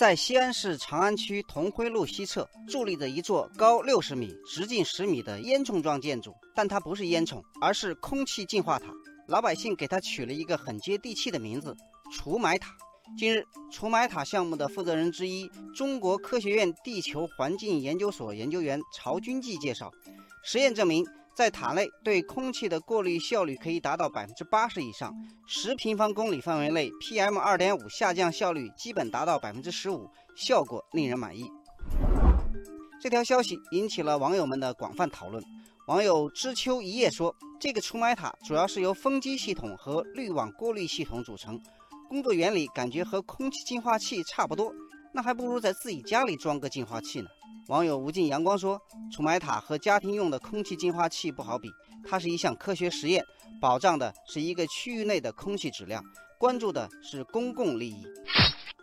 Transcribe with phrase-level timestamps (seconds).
[0.00, 8.86] 在西安市长安区同辉路西侧，伫立着一座高六十米、直径十米的烟囱状建筑，但它不是烟囱，而是空气净化塔。
[9.28, 11.76] 老百姓给它取了一个很接地气的名字——
[12.16, 12.74] 除霾塔。
[13.18, 19.92] 近日，除霾塔项目的负责人之一、中国科学院地球环境研究所研究员曹军纪介绍，
[20.42, 21.04] 实验证明。
[21.34, 25.14] 在塔内对空气的过滤效率可以达到百分之八十以上，
[25.46, 31.50] 十平方公里范围内 PM 二点五下降效率基本达到百分之十五，效果令人满意。
[33.00, 35.42] 这条消息引起了网友们的广泛讨论。
[35.86, 41.58] 网友知秋一夜说：“这个除霾塔主要是由风机系统和滤网过滤系统组成，
[42.08, 44.72] 工作原理感觉和空气净化器差不多，
[45.12, 47.28] 那还不如在自己家里装个净化器呢。”
[47.68, 48.80] 网友无尽阳光说
[49.12, 51.70] ：“除霾塔和家庭用的空气净化器不好比，
[52.04, 53.24] 它是一项科学实验，
[53.60, 56.02] 保障的是一个区域内的空气质量，
[56.36, 58.04] 关注的是公共利益。”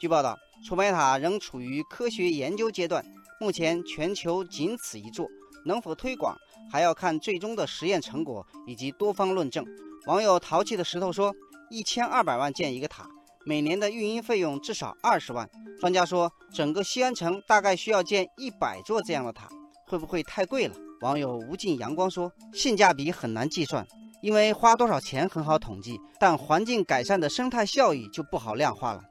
[0.00, 0.36] 据报道，
[0.66, 3.04] 除霾塔仍处于科学研究阶段，
[3.38, 5.28] 目前全球仅此一座，
[5.64, 6.36] 能否推广
[6.72, 9.64] 还要看最终的实验成果以及多方论证。
[10.06, 11.32] 网友淘气的石头说
[11.70, 13.08] ：“一千二百万建一个塔。”
[13.44, 15.48] 每年的运营费用至少二十万。
[15.80, 19.48] 专家说，整个西安城大概需要建一百座这样的塔，
[19.86, 20.74] 会不会太贵了？
[21.00, 23.84] 网友无尽阳光说，性价比很难计算，
[24.20, 29.02] 因为花多少钱很好统计，但环境改善的生态效益就不好量化了。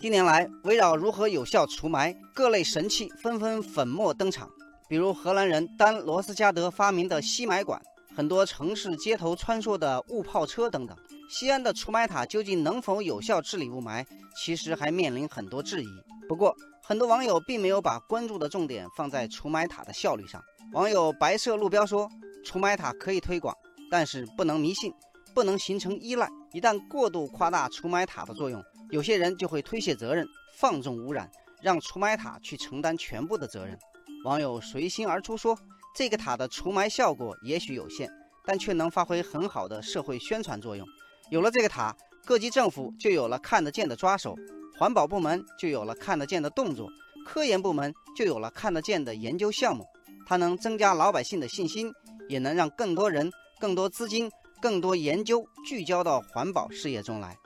[0.00, 4.48] 近年来，围绕如何有效除霾，各类神器纷纷粉墨登场，
[4.88, 7.80] 比如荷兰人丹·罗斯加德发明的吸霾管，
[8.18, 10.98] 很多城市街头穿梭的雾炮车等等。
[11.30, 14.04] 西安的除霾塔究竟能否有效治理雾霾？
[14.36, 15.86] 其实还面临很多质疑。
[16.28, 16.52] 不过，
[16.82, 20.42] 很多网友并没有把关注的重点放在除霾塔的效率上。
[20.72, 22.10] 网友白色路标说
[22.44, 23.56] ：“除霾塔可以推广，
[23.88, 24.92] 但是不能迷信，
[25.32, 26.28] 不能形成依赖。
[26.52, 31.30] 一旦过度夸大除霾塔的作用，有些人就会推卸责任，放纵污染，
[31.62, 33.78] 让除霾塔去承担全部的责任。”
[34.26, 35.56] 网友随心而出说
[35.94, 38.08] ：“这个塔的除霾效果也许有限，
[38.44, 40.86] 但却能发挥很好的社会宣传作用。”
[41.30, 44.34] 有了这个塔，各级政府就有了看得见的抓手，
[44.78, 46.88] 环保部门就有了看得见的动作，
[47.26, 49.84] 科研部门就有了看得见的研究项目。
[50.26, 51.92] 它能增加老百姓的信心，
[52.28, 54.30] 也能让更多人、更多资金、
[54.60, 57.36] 更多研究聚焦到环保事业中来。